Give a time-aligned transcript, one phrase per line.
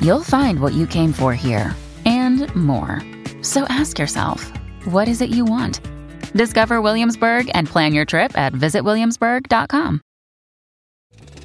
[0.00, 1.74] you'll find what you came for here
[2.04, 3.00] and more.
[3.42, 4.52] So ask yourself,
[4.84, 5.80] what is it you want?
[6.32, 10.00] Discover Williamsburg and plan your trip at visitwilliamsburg.com.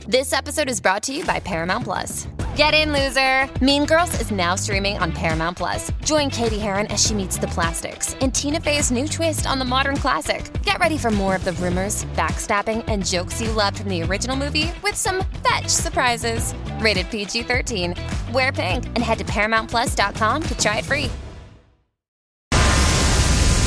[0.08, 2.28] This episode is brought to you by Paramount Plus.
[2.56, 3.50] Get in, loser!
[3.62, 5.92] Mean Girls is now streaming on Paramount Plus.
[6.06, 9.66] Join Katie Heron as she meets the plastics and Tina Fey's new twist on the
[9.66, 10.50] modern classic.
[10.64, 14.38] Get ready for more of the rumors, backstabbing, and jokes you loved from the original
[14.38, 16.54] movie with some fetch surprises.
[16.80, 17.94] Rated PG 13.
[18.32, 21.10] Wear pink and head to ParamountPlus.com to try it free.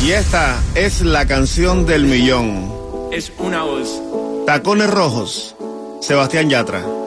[0.01, 3.11] Y esta es la canción del millón.
[3.13, 4.01] Es una voz.
[4.47, 5.55] Tacones Rojos,
[6.01, 6.98] Sebastián Yatra.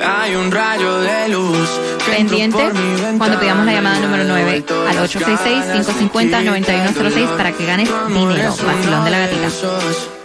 [0.00, 1.68] Hay un rayo de luz.
[2.06, 2.58] pendiente
[3.18, 8.54] cuando pidamos la llamada número 9 vuelto al las caras, 866-550-9106 para que ganes dinero.
[8.64, 10.17] Vacilón de la gatita.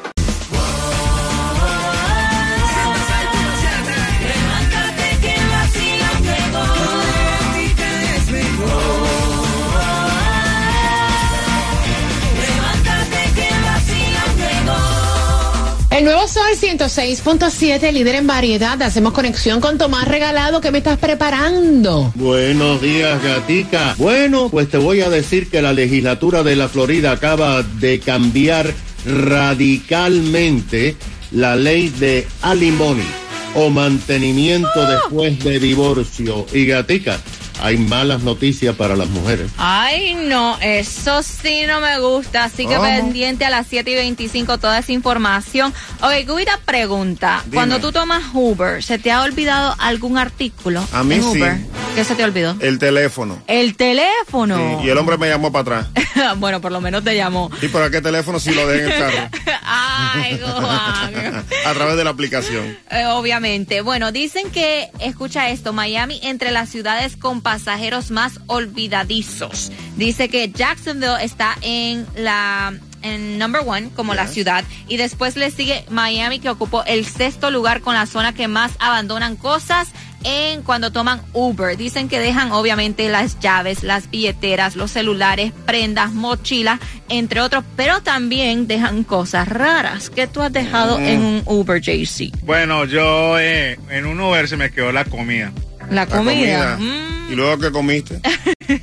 [16.53, 18.79] El nuevo Sol 106.7, líder en variedad.
[18.81, 20.61] Hacemos conexión con Tomás Regalado.
[20.61, 22.11] ¿Qué me estás preparando?
[22.15, 23.95] Buenos días, gatica.
[23.97, 28.71] Bueno, pues te voy a decir que la legislatura de la Florida acaba de cambiar
[29.05, 30.95] radicalmente
[31.31, 33.07] la ley de alimony
[33.55, 36.45] o mantenimiento después de divorcio.
[36.53, 37.19] Y gatica,
[37.61, 39.51] hay malas noticias para las mujeres.
[39.57, 42.45] Ay, no, eso sí no me gusta.
[42.45, 42.87] Así que ¿Cómo?
[42.87, 45.73] pendiente a las 7 y 25 toda esa información.
[46.01, 47.41] Ok, Gubita pregunta.
[47.45, 47.55] Dime.
[47.55, 51.39] Cuando tú tomas Uber, ¿se te ha olvidado algún artículo A mí en sí.
[51.39, 51.57] Uber?
[51.95, 52.55] ¿Qué se te olvidó?
[52.59, 53.43] El teléfono.
[53.45, 54.81] El teléfono.
[54.83, 56.05] Y el hombre me llamó para atrás.
[56.37, 57.51] bueno, por lo menos te llamó.
[57.61, 59.29] ¿Y para qué teléfono si lo dejé en el carro?
[59.63, 61.45] Ay, Juan.
[61.65, 62.77] A través de la aplicación.
[62.89, 63.81] Eh, obviamente.
[63.81, 69.71] Bueno, dicen que, escucha esto, Miami entre las ciudades con pasajeros más olvidadizos.
[69.97, 72.73] Dice que Jacksonville está en la
[73.03, 77.51] en number one como la ciudad y después le sigue Miami que ocupó el sexto
[77.51, 79.89] lugar con la zona que más abandonan cosas
[80.23, 81.75] en cuando toman Uber.
[81.75, 86.79] Dicen que dejan obviamente las llaves, las billeteras, los celulares, prendas, mochilas,
[87.09, 92.31] entre otros, pero también dejan cosas raras que tú has dejado en un Uber JC.
[92.43, 95.51] Bueno, yo eh, en un Uber se me quedó la comida.
[95.89, 96.75] La La comida.
[96.75, 96.77] comida.
[96.77, 97.22] Mm.
[97.33, 98.19] ¿Y luego qué comiste?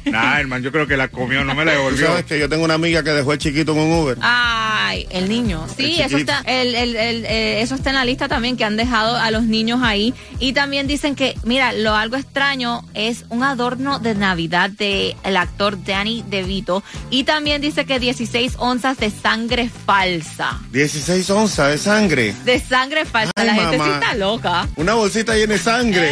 [0.04, 2.08] Nah, hermano, yo creo que la comió, no me la devolvió.
[2.08, 4.18] sabes que yo tengo una amiga que dejó el chiquito en un Uber.
[4.20, 5.66] Ay, el niño.
[5.74, 8.64] Sí, El eso está, el, el- el, eh, eso está en la lista también, que
[8.64, 10.12] han dejado a los niños ahí.
[10.38, 15.36] Y también dicen que, mira, lo algo extraño es un adorno de Navidad del el
[15.38, 16.82] actor Danny DeVito.
[17.08, 20.60] Y también dice que 16 onzas de sangre falsa.
[20.72, 22.34] 16 onzas de sangre.
[22.44, 23.32] De sangre falsa.
[23.36, 24.68] Ay, la gente sí está loca.
[24.76, 26.10] Una bolsita llena de sangre.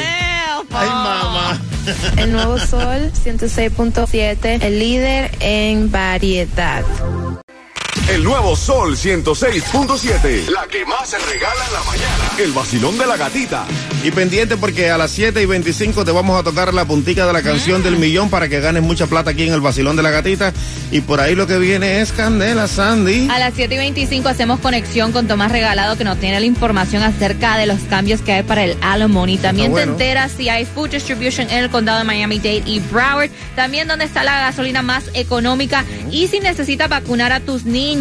[0.71, 1.61] Ay, mamá.
[2.17, 6.85] El nuevo Sol 106.7, el líder en variedad.
[8.09, 10.49] El nuevo Sol 106.7.
[10.49, 12.31] La que más se regala en la mañana.
[12.39, 13.67] El vacilón de la gatita.
[14.03, 17.35] Y pendiente porque a las 7 y 25 te vamos a tocar la puntica de
[17.35, 20.11] la canción del millón para que ganes mucha plata aquí en el vacilón de la
[20.11, 20.55] gatita.
[20.91, 23.29] Y por ahí lo que viene es Candela, Sandy.
[23.29, 27.03] A las 7 y 25 hacemos conexión con Tomás Regalado que nos tiene la información
[27.03, 29.37] acerca de los cambios que hay para el alimony.
[29.37, 29.85] También bueno.
[29.85, 33.31] te enteras si hay food distribution en el condado de Miami-Dade y Broward.
[33.55, 35.85] También dónde está la gasolina más económica.
[36.11, 37.98] Y si necesitas vacunar a tus niños,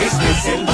[0.00, 0.66] Este es el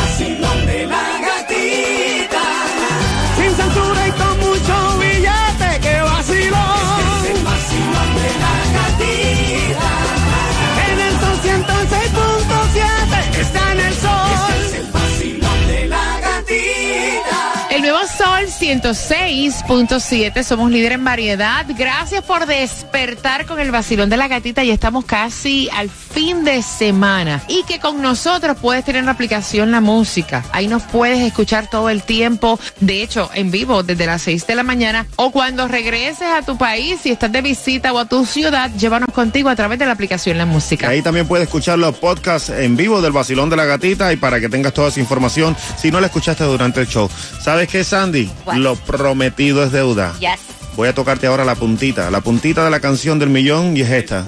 [18.70, 21.66] 106.7, somos líder en variedad.
[21.76, 26.62] Gracias por despertar con el vacilón de la gatita y estamos casi al fin de
[26.62, 27.42] semana.
[27.48, 30.44] Y que con nosotros puedes tener la aplicación La Música.
[30.52, 32.60] Ahí nos puedes escuchar todo el tiempo.
[32.78, 35.04] De hecho, en vivo desde las 6 de la mañana.
[35.16, 39.08] O cuando regreses a tu país, si estás de visita o a tu ciudad, llévanos
[39.12, 40.88] contigo a través de la aplicación La Música.
[40.88, 44.38] Ahí también puedes escuchar los podcasts en vivo del Vacilón de la Gatita y para
[44.38, 47.10] que tengas toda esa información si no la escuchaste durante el show.
[47.42, 48.30] ¿Sabes qué, Sandy?
[48.62, 50.14] Lo prometido es deuda.
[50.20, 50.38] Yes.
[50.76, 53.90] Voy a tocarte ahora la puntita, la puntita de la canción del millón y es
[53.90, 54.24] esta.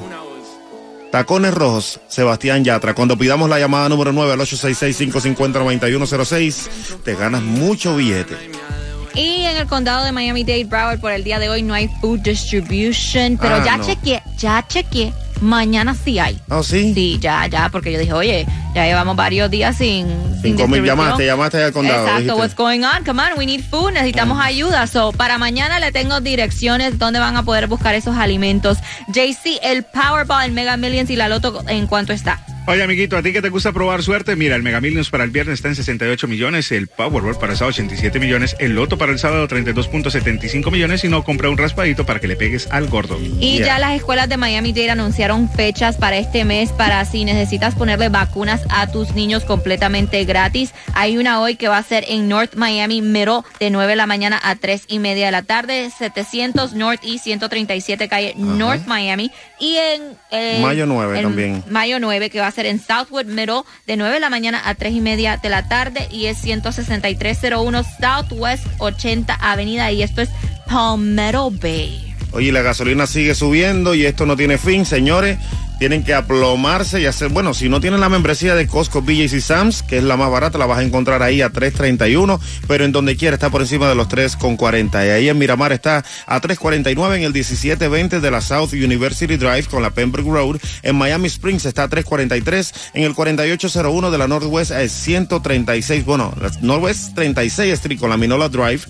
[1.10, 2.94] Tacones Rojos, Sebastián Yatra.
[2.94, 6.68] Cuando pidamos la llamada número 9 al 866-550-9106,
[7.04, 8.34] te ganas mucho billete.
[9.14, 12.20] Y en el condado de Miami-Dade, Broward, por el día de hoy no hay food
[12.20, 13.84] distribution, pero Ah, ya no.
[13.84, 15.12] chequeé, ya chequeé.
[15.42, 16.38] Mañana sí hay.
[16.48, 16.94] ¿Oh, sí?
[16.94, 20.06] Sí, ya, ya, porque yo dije, oye, ya llevamos varios días sin.
[20.40, 22.00] Sin comer, llamaste, llamaste al condado.
[22.00, 22.40] Exacto, dijiste.
[22.40, 23.04] what's going on?
[23.04, 24.86] Come on, we need food, necesitamos ayuda.
[24.86, 28.78] So, para mañana le tengo direcciones donde van a poder buscar esos alimentos.
[29.08, 32.40] JC, el Powerball, el Mega Millions y la Loto, ¿en cuánto está?
[32.64, 34.36] Oye, amiguito, ¿a ti que te gusta probar suerte?
[34.36, 37.58] Mira, el Mega Millions para el viernes está en 68 millones, el Powerball para el
[37.58, 42.06] sábado 87 millones, el Loto para el sábado 32.75 millones y no compra un raspadito
[42.06, 43.18] para que le pegues al gordo.
[43.40, 43.66] Y Yeah.
[43.66, 48.62] ya las escuelas de Miami-Dade anunciaron fechas para este mes para si necesitas ponerle vacunas
[48.70, 50.72] a tus niños completamente gratis.
[50.94, 54.06] Hay una hoy que va a ser en North Miami Middle de 9 de la
[54.06, 59.32] mañana a 3 y media de la tarde, 700 North y 137 calle North Miami.
[59.58, 60.16] Y en...
[60.30, 61.64] eh, Mayo 9 en también.
[61.68, 64.74] Mayo 9 que va a ser en Southwood Middle de 9 de la mañana a
[64.74, 70.28] 3 y media de la tarde y es 16301 Southwest 80 Avenida y esto es
[70.66, 72.14] Palmetto Bay.
[72.32, 75.38] Oye, la gasolina sigue subiendo y esto no tiene fin, señores.
[75.82, 79.40] Tienen que aplomarse y hacer, bueno, si no tienen la membresía de Costco, BJ's y
[79.40, 82.38] Sam's, que es la más barata, la vas a encontrar ahí a 3.31,
[82.68, 85.04] pero en donde quiera está por encima de los 3.40.
[85.04, 89.64] Y ahí en Miramar está a 3.49 en el 1720 de la South University Drive
[89.64, 90.60] con la Pembroke Road.
[90.84, 96.32] En Miami Springs está a 3.43 en el 4801 de la Northwest a 136, bueno,
[96.40, 98.82] la Northwest 36 Street con la Minola Drive.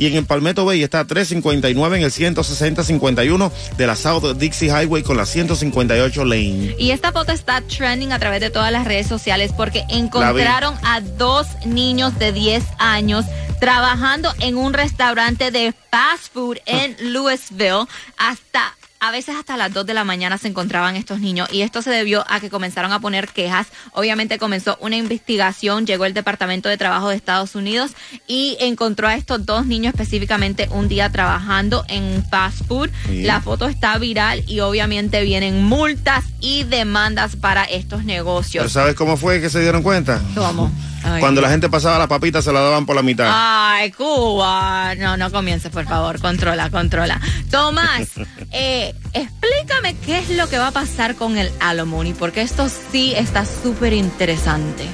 [0.00, 4.68] Y en el Palmetto Bay está a 359 en el 160-51 de la South Dixie
[4.68, 6.74] Highway con la 158 Lane.
[6.78, 11.02] Y esta foto está trending a través de todas las redes sociales porque encontraron a
[11.02, 13.26] dos niños de 10 años
[13.60, 17.84] trabajando en un restaurante de fast food en Louisville
[18.16, 21.80] hasta a veces hasta las 2 de la mañana se encontraban estos niños y esto
[21.80, 23.68] se debió a que comenzaron a poner quejas.
[23.92, 27.92] Obviamente comenzó una investigación, llegó el Departamento de Trabajo de Estados Unidos
[28.26, 32.90] y encontró a estos dos niños específicamente un día trabajando en fast food.
[33.06, 33.22] Sí.
[33.22, 38.72] La foto está viral y obviamente vienen multas y demandas para estos ¿Pero negocios.
[38.72, 40.20] sabes cómo fue que se dieron cuenta?
[40.34, 40.70] ¿Cómo?
[41.02, 41.20] Ay.
[41.20, 43.28] Cuando la gente pasaba la papita se la daban por la mitad.
[43.30, 44.94] Ay, Cuba.
[44.96, 46.20] No, no comiences, por favor.
[46.20, 47.20] Controla, controla.
[47.50, 48.08] Tomás,
[48.52, 53.14] eh, explícame qué es lo que va a pasar con el alimony, porque esto sí
[53.16, 54.84] está súper interesante.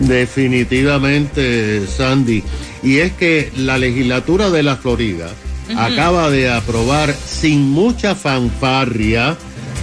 [0.00, 2.42] Definitivamente, Sandy.
[2.82, 5.28] Y es que la legislatura de la Florida
[5.76, 9.36] acaba de aprobar sin mucha fanfarria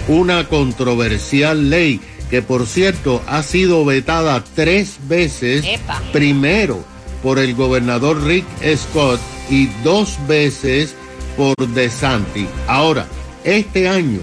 [0.08, 2.00] una controversial ley
[2.30, 5.64] que, por cierto, ha sido vetada tres veces.
[5.64, 6.02] Epa.
[6.12, 6.82] Primero
[7.22, 8.46] por el gobernador Rick
[8.76, 10.94] Scott y dos veces
[11.36, 12.48] por DeSantis.
[12.66, 13.06] Ahora,
[13.44, 14.20] este año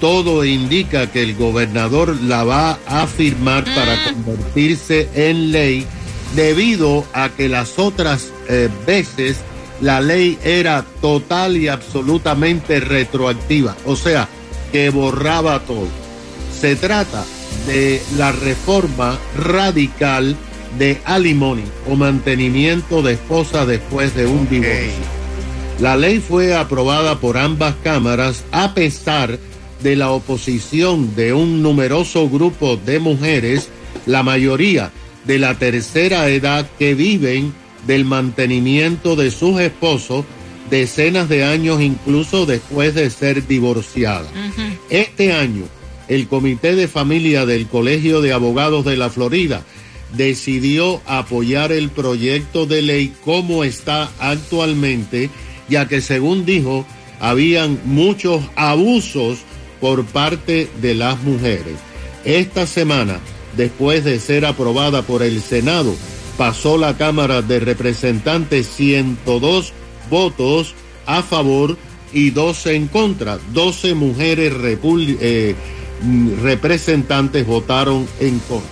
[0.00, 5.86] todo indica que el gobernador la va a firmar para convertirse en ley
[6.34, 9.38] debido a que las otras eh, veces
[9.80, 14.28] la ley era total y absolutamente retroactiva, o sea,
[14.72, 15.88] que borraba todo.
[16.58, 17.24] Se trata
[17.66, 20.36] de la reforma radical
[20.78, 25.16] de alimony o mantenimiento de esposa después de un divorcio.
[25.80, 29.38] La ley fue aprobada por ambas cámaras a pesar
[29.82, 33.68] de la oposición de un numeroso grupo de mujeres,
[34.06, 34.90] la mayoría
[35.26, 37.52] de la tercera edad que viven
[37.86, 40.24] del mantenimiento de sus esposos
[40.70, 44.28] decenas de años incluso después de ser divorciadas.
[44.90, 45.64] Este año,
[46.08, 49.64] el Comité de Familia del Colegio de Abogados de la Florida
[50.16, 55.30] decidió apoyar el proyecto de ley como está actualmente,
[55.68, 56.86] ya que según dijo,
[57.20, 59.40] habían muchos abusos
[59.80, 61.74] por parte de las mujeres.
[62.24, 63.20] Esta semana,
[63.56, 65.94] después de ser aprobada por el Senado,
[66.36, 69.72] pasó la Cámara de Representantes 102
[70.08, 70.74] votos
[71.06, 71.76] a favor
[72.12, 73.38] y 12 en contra.
[73.52, 74.52] 12 mujeres
[75.20, 75.54] eh,
[76.02, 78.70] mm, representantes votaron en contra.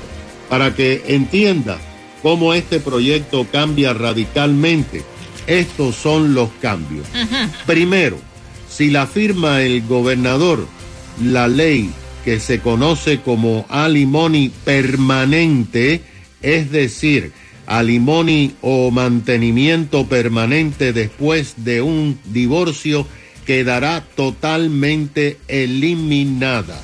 [0.49, 1.79] Para que entienda
[2.23, 5.03] cómo este proyecto cambia radicalmente,
[5.47, 7.07] estos son los cambios.
[7.67, 8.19] Primero,
[8.69, 10.67] si la firma el gobernador
[11.23, 11.91] la ley
[12.25, 16.01] que se conoce como alimony permanente,
[16.41, 17.33] es decir,
[17.67, 23.07] alimony o mantenimiento permanente después de un divorcio,
[23.45, 26.81] quedará totalmente eliminada.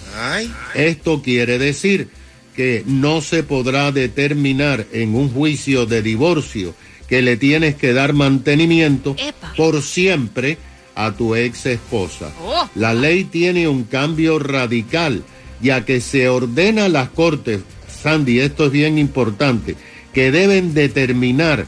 [0.74, 2.08] Esto quiere decir
[2.54, 6.74] que no se podrá determinar en un juicio de divorcio
[7.08, 9.16] que le tienes que dar mantenimiento
[9.56, 10.58] por siempre
[10.94, 12.32] a tu ex esposa.
[12.74, 15.24] La ley tiene un cambio radical,
[15.60, 17.60] ya que se ordena a las cortes,
[18.02, 19.76] Sandy, esto es bien importante,
[20.12, 21.66] que deben determinar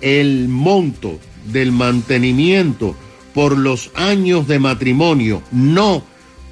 [0.00, 2.96] el monto del mantenimiento
[3.34, 6.02] por los años de matrimonio, no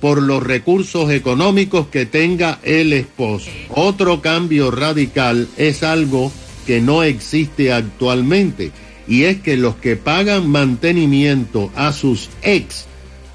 [0.01, 3.51] por los recursos económicos que tenga el esposo.
[3.71, 6.31] Otro cambio radical es algo
[6.67, 8.71] que no existe actualmente
[9.09, 12.87] y es que los que pagan mantenimiento a sus ex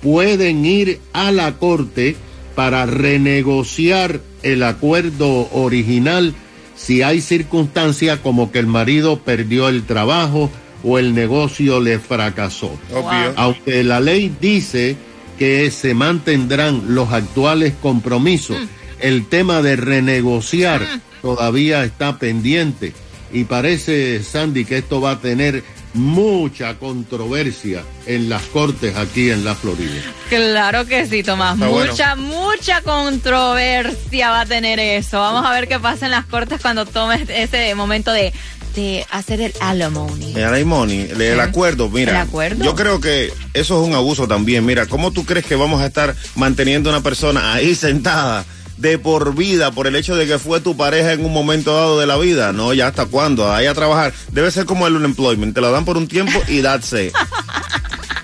[0.02, 2.16] pueden ir a la corte
[2.56, 6.36] para renegociar el acuerdo original
[6.84, 10.50] si hay circunstancias como que el marido perdió el trabajo
[10.84, 12.78] o el negocio le fracasó.
[12.92, 13.34] Obvio.
[13.38, 14.98] Aunque la ley dice
[15.40, 18.58] que se mantendrán los actuales compromisos,
[19.00, 20.86] el tema de renegociar
[21.22, 22.94] todavía está pendiente
[23.32, 25.64] y parece, Sandy, que esto va a tener
[25.94, 29.92] mucha controversia en las cortes aquí en la Florida.
[30.30, 31.56] Claro que sí, Tomás.
[31.56, 31.92] Está bueno.
[31.92, 35.20] mucha, mucha controversia va a tener eso.
[35.20, 38.34] Vamos a ver qué pasa en las cortes cuando tomes ese momento de,
[38.76, 40.34] de hacer el alimony.
[40.36, 42.12] El alimony, el, el acuerdo, mira.
[42.12, 42.64] ¿El acuerdo?
[42.64, 44.66] Yo creo que eso es un abuso también.
[44.66, 48.46] Mira, ¿cómo tú crees que vamos a estar manteniendo a una persona ahí sentada
[48.78, 52.00] de por vida por el hecho de que fue tu pareja en un momento dado
[52.00, 52.54] de la vida?
[52.54, 54.14] No, ya hasta cuándo, ahí a trabajar.
[54.32, 57.14] Debe ser como el unemployment, te lo dan por un tiempo y that's it.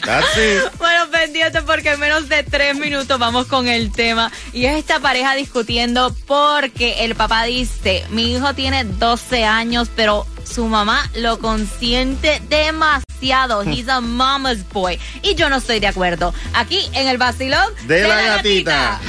[0.09, 0.63] That's it.
[0.79, 4.31] Bueno, pendiente porque en menos de tres minutos vamos con el tema.
[4.53, 10.25] Y es esta pareja discutiendo porque el papá dice, mi hijo tiene 12 años, pero
[10.43, 13.61] su mamá lo consiente demasiado.
[13.63, 14.97] He's a mama's boy.
[15.21, 16.33] Y yo no estoy de acuerdo.
[16.53, 18.99] Aquí en el vacilón De la gatita.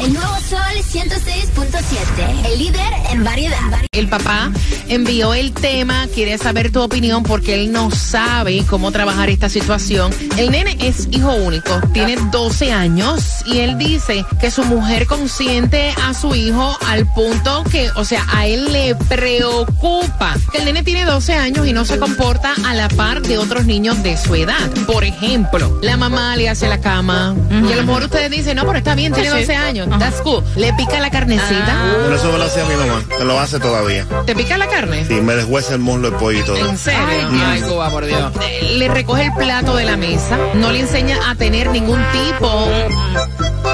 [0.00, 0.58] El nuevo Sol
[0.92, 3.58] 106.7, el líder en variedad.
[3.92, 4.50] El papá
[4.88, 10.12] envió el tema, quiere saber tu opinión porque él no sabe cómo trabajar esta situación.
[10.36, 15.92] El nene es hijo único, tiene 12 años y él dice que su mujer consiente
[16.06, 20.82] a su hijo al punto que, o sea, a él le preocupa que el nene
[20.84, 24.34] tiene 12 años y no se comporta a la par de otros niños de su
[24.36, 24.70] edad.
[24.86, 28.64] Por ejemplo, la mamá le hace la cama y a lo mejor ustedes dicen, no,
[28.66, 29.40] pero está bien, tiene Sí, sí.
[29.42, 30.42] 12 años, that's cool.
[30.56, 31.76] Le pica la carnecita.
[32.02, 34.06] Pero eso me lo hacía mi mamá, me lo hace todavía.
[34.26, 35.04] ¿Te pica la carne?
[35.06, 36.56] Sí, me deshuesa el muslo de pollo y todo.
[36.56, 37.00] ¿En serio?
[37.30, 37.40] Mm.
[37.46, 38.32] Ay, Cuba, por Dios.
[38.74, 42.68] Le recoge el plato de la mesa, no le enseña a tener ningún tipo,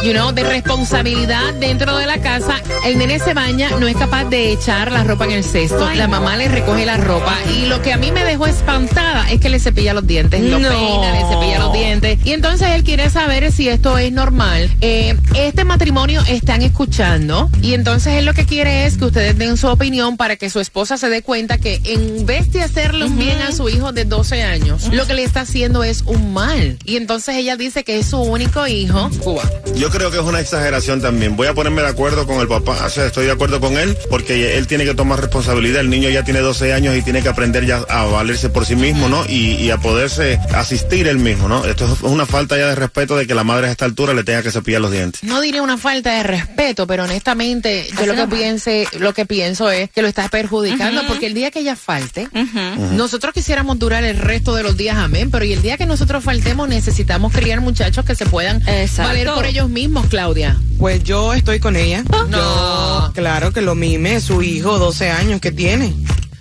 [0.03, 2.61] you know, de responsabilidad dentro de la casa.
[2.85, 5.89] El nene se baña, no es capaz de echar la ropa en el cesto.
[5.95, 7.35] La mamá le recoge la ropa.
[7.57, 10.41] Y lo que a mí me dejó espantada es que le cepilla los dientes.
[10.43, 10.69] Lo No.
[10.69, 12.19] peina, le cepilla los dientes.
[12.25, 14.71] Y entonces él quiere saber si esto es normal.
[14.81, 17.51] Eh, este matrimonio están escuchando.
[17.63, 20.61] Y entonces él lo que quiere es que ustedes den su opinión para que su
[20.61, 24.05] esposa se dé cuenta que en vez de hacerle un bien a su hijo de
[24.05, 26.79] 12 años, lo que le está haciendo es un mal.
[26.85, 29.11] Y entonces ella dice que es su único hijo.
[29.21, 29.43] Cuba.
[29.77, 31.37] Yo creo que es una exageración también.
[31.37, 32.85] Voy a ponerme de acuerdo con el papá.
[32.85, 35.81] O sea, estoy de acuerdo con él porque él tiene que tomar responsabilidad.
[35.81, 38.77] El niño ya tiene 12 años y tiene que aprender ya a valerse por sí
[38.77, 39.25] mismo, ¿no?
[39.27, 41.65] Y, y a poderse asistir él mismo, ¿no?
[41.65, 44.25] Esto es una falta ya de respeto de que la madre a esta altura le
[44.25, 45.23] tenga que cepillar los dientes.
[45.23, 49.71] No diría una falta de respeto, pero honestamente yo lo que piense, lo que pienso
[49.71, 52.29] es que lo estás perjudicando porque el día que ella falte,
[52.93, 56.25] nosotros quisiéramos durar el resto de los días, amén, pero y el día que nosotros
[56.25, 59.11] faltemos necesitamos criar muchachos que se puedan Exacto.
[59.11, 60.57] valer por ellos mismos, Claudia.
[60.79, 62.03] Pues yo estoy con ella.
[62.29, 62.29] No.
[62.31, 65.93] Yo, claro que lo mime, su hijo, 12 años que tiene.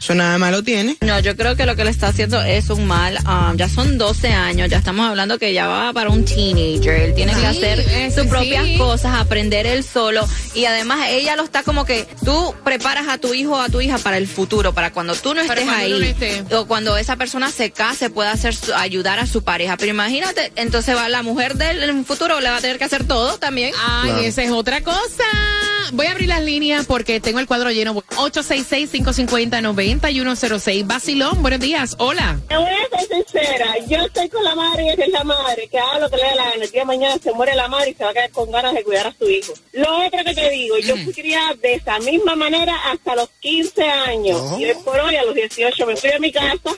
[0.04, 0.98] Eso nada malo tiene.
[1.00, 3.18] No, yo creo que lo que le está haciendo es un mal.
[3.26, 6.94] um, ya son 12 años, ya estamos hablando que ya va para un teenager.
[7.04, 8.78] Él tiene que hacer ese sus propias sí.
[8.78, 10.28] cosas, aprender él solo.
[10.56, 13.80] Y además ella lo está como que tú preparas a tu hijo o a tu
[13.80, 15.94] hija para el futuro, para cuando tú no estés cuando ahí.
[15.94, 16.44] uno no esté.
[16.54, 19.78] O cuando esa persona se case, pueda hacer su- ayudar a su pareja.
[19.78, 22.78] Pero imagínate, entonces va la mujer de él en un futuro le va a tener
[22.78, 23.74] que hacer todo también.
[23.82, 24.24] Ay, Claro.
[24.24, 25.24] esa es otra cosa.
[25.94, 28.04] Voy a abrir las líneas porque tengo el cuadro lleno.
[30.02, 30.88] 866-550-9106.
[30.88, 31.96] Basilón, buenos días.
[32.00, 32.40] Hola.
[32.48, 35.68] Te voy a ser sincera, yo estoy con la madre y esa es la madre,
[35.68, 36.64] que haga lo que le dé la gana.
[36.64, 38.74] El día de mañana se muere la madre y se va a quedar con ganas
[38.74, 39.54] de cuidar a su hijo.
[39.74, 43.84] Lo otro que te digo, yo fui criada de esa misma manera hasta los 15
[43.84, 44.60] años.
[44.60, 46.72] Y hoy por hoy, a los 18, me fui de mi casa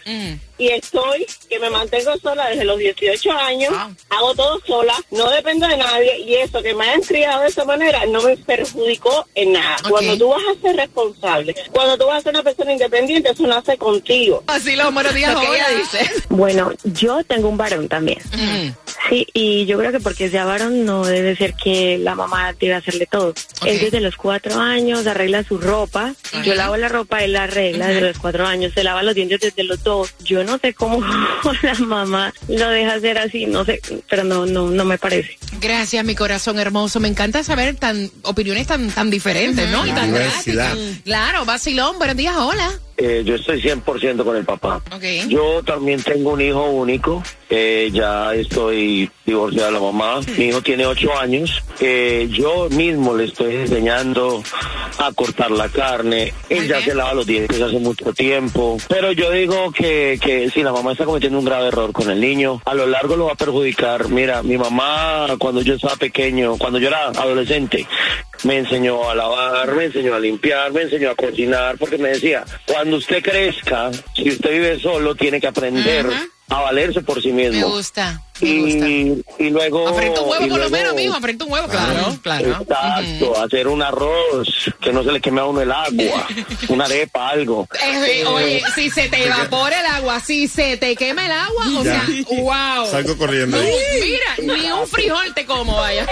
[0.58, 3.74] y estoy, que me mantengo sola desde los 18 años.
[4.10, 6.20] Hago todo sola, no dependo de nadie.
[6.20, 9.78] Y eso que me hayan criado de esa manera no me perjudicó en nada.
[9.90, 13.46] Cuando tú vas a ser responsable, cuando tú vas a ser una persona independiente, eso
[13.48, 14.44] nace contigo.
[14.46, 15.36] Basilón, buenos días.
[15.78, 16.10] Dice.
[16.30, 18.20] Bueno, yo tengo un varón también.
[18.34, 18.70] Mm.
[19.10, 22.74] Sí, y yo creo que porque sea varón no debe ser que la mamá debe
[22.74, 23.34] hacerle todo.
[23.66, 26.14] Él desde los cuatro años arregla su ropa.
[26.44, 28.74] Yo lavo la ropa, él la arregla desde los cuatro años.
[28.74, 30.14] Se lava los dientes desde los dos.
[30.24, 31.00] Yo no sé cómo
[31.62, 35.38] la mamá lo deja hacer así, no sé, pero no, no, no me parece.
[35.62, 37.00] Gracias, mi corazón hermoso.
[37.00, 39.86] Me encanta saber tan opiniones tan tan diferentes, ¿no?
[39.86, 40.78] Y tan drásticas.
[41.04, 42.36] Claro, Basilón, buenos días.
[42.38, 42.80] Hola.
[42.98, 44.82] Eh, yo estoy 100% con el papá.
[44.94, 45.04] Ok.
[45.28, 47.22] Yo también tengo un hijo único.
[47.50, 50.20] eh, ya estoy divorciado de la mamá.
[50.38, 51.62] Mi hijo tiene ocho años.
[51.80, 54.42] eh, yo mismo le estoy enseñando
[54.98, 56.34] a cortar la carne.
[56.50, 58.78] Él ya se lava los dientes hace mucho tiempo.
[58.88, 62.20] Pero yo digo que, que si la mamá está cometiendo un grave error con el
[62.22, 64.08] niño, a lo largo lo va a perjudicar.
[64.10, 67.86] Mira, mi mamá cuando yo estaba pequeño, cuando yo era adolescente,
[68.44, 72.44] me enseñó a lavar, me enseñó a limpiar, me enseñó a cocinar, porque me decía,
[72.68, 76.06] cuando usted crezca, si usted vive solo, tiene que aprender
[76.48, 77.70] a valerse por sí Me mismo.
[77.70, 78.22] gusta.
[78.42, 79.34] Me Y, gusta.
[79.44, 79.88] y luego...
[79.88, 81.14] Aprende un huevo por lo menos, mijo.
[81.16, 82.18] Aprende un huevo, claro.
[82.22, 82.52] Claro.
[82.62, 84.48] Exacto, hacer un arroz,
[84.82, 86.28] que no se le queme a uno el agua,
[86.70, 87.68] una arepa, algo.
[87.82, 91.84] Eh, oye, si se te evapora el agua, si se te quema el agua, o
[91.84, 92.06] Ya.
[92.06, 92.92] sea, wow.
[92.92, 93.58] Salgo corriendo.
[93.58, 96.06] No, mira, ni un frijol te como, vaya.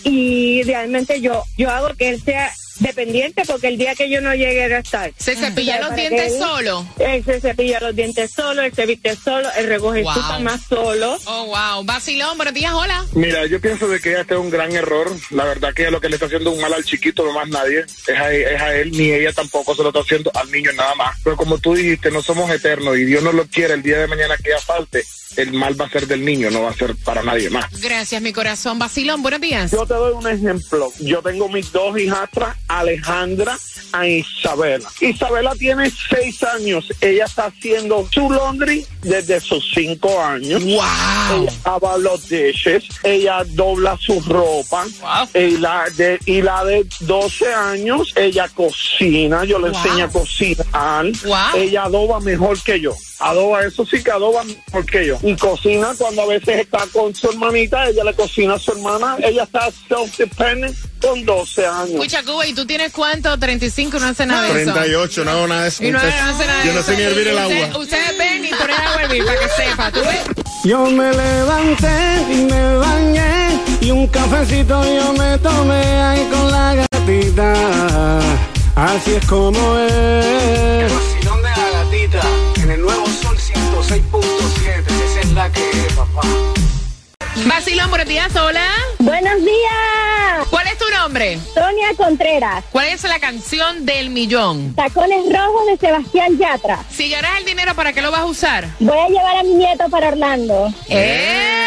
[0.04, 4.34] y realmente yo, yo hago que él sea dependiente porque el día que yo no
[4.34, 5.12] llegue a estar.
[5.16, 6.87] ¿Se cepilla los dientes él- solo?
[6.98, 10.14] Él se cepilla los dientes solo, él se viste solo, él recoge Wow.
[10.14, 11.18] su cama solo.
[11.26, 11.84] Oh, wow.
[11.84, 13.04] Basilón, buenos días, hola.
[13.12, 15.10] Mira, yo pienso de que este es un gran error.
[15.30, 17.80] La verdad que lo que le está haciendo un mal al chiquito, no más nadie.
[17.80, 20.94] Es a, es a él, ni ella tampoco se lo está haciendo al niño nada
[20.94, 21.16] más.
[21.22, 24.06] Pero como tú dijiste, no somos eternos y Dios no lo quiere el día de
[24.06, 25.04] mañana que ella falte.
[25.37, 27.66] El mal va a ser del niño, no va a ser para nadie más.
[27.80, 28.78] Gracias, mi corazón.
[28.78, 29.72] Basilón, buenos días.
[29.72, 30.92] Yo te doy un ejemplo.
[31.00, 33.57] Yo tengo mis dos hijastras, Alejandra
[34.03, 34.88] e Isabela.
[35.00, 36.87] Isabela tiene seis años.
[37.00, 40.62] Ella está haciendo su laundry desde sus cinco años.
[40.64, 41.42] ¡Wow!
[41.42, 42.85] Ella lava los dishes.
[43.03, 44.85] Ella dobla su ropa.
[45.35, 49.44] Y, la de, y la de 12 años, ella cocina.
[49.44, 49.79] Yo le Wow.
[49.79, 51.07] enseño a cocinar.
[51.24, 51.37] Wow.
[51.57, 52.94] Ella adoba mejor que yo.
[53.20, 55.18] Adoba, eso sí que adoba mejor que yo.
[55.22, 59.16] Y cocina cuando a veces está con su hermanita, ella le cocina a su hermana.
[59.22, 61.90] Ella está self-dependent con 12 años.
[61.90, 63.36] Escucha, Cuba, ¿y tú tienes cuánto?
[63.38, 64.72] 35, no hace nada de eso.
[64.72, 65.84] 38, no hago nada de eso.
[65.84, 67.78] Y no, no hace nada de Yo no sé ni hervir el Usted- agua.
[67.80, 69.90] Ustedes ven y ponen agua a hervir para que sepa.
[69.92, 70.20] ¿Tú ves?
[70.64, 76.74] Yo me levanté y me bañé y un cafecito yo me tomé ahí con la
[76.74, 77.52] gatita.
[78.76, 80.92] Así es como es.
[80.92, 82.20] vacilón de la gatita
[82.62, 84.84] en el nuevo Sol 106.7.
[85.04, 86.22] Esa es la que es, papá.
[87.46, 88.66] Basilón, buenos días, hola.
[89.00, 90.23] Buenos días.
[91.04, 91.38] ¿Cuál es tu nombre?
[91.52, 94.74] Sonia Contreras, ¿Cuál es la canción del millón?
[94.74, 96.82] Tacones Rojos de Sebastián Yatra.
[96.90, 98.66] Si ganas el dinero, ¿para qué lo vas a usar?
[98.80, 100.72] Voy a llevar a mi nieto para Orlando.
[100.88, 101.63] ¡Eh!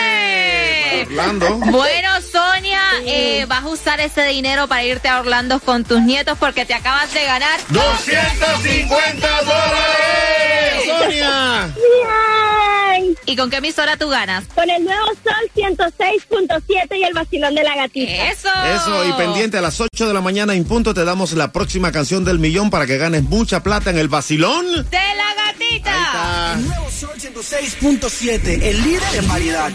[1.03, 1.47] Orlando.
[1.77, 6.37] Bueno, Sonia, eh, vas a usar ese dinero para irte a Orlando con tus nietos
[6.39, 11.69] porque te acabas de ganar 250 dólares, Sonia.
[11.75, 13.17] Bien.
[13.25, 14.45] ¿Y con qué emisora tú ganas?
[14.55, 18.31] Con el nuevo Sol 106.7 y el vacilón de la gatita.
[18.31, 18.49] Eso.
[18.75, 21.91] Eso, y pendiente a las 8 de la mañana en punto te damos la próxima
[21.91, 24.65] canción del millón para que ganes mucha plata en el vacilón.
[24.89, 26.55] De la gatita.
[26.57, 29.71] Nuevo Sol 106.7, el líder en variedad.